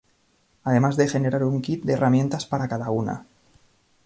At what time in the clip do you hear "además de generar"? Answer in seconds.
0.63-1.43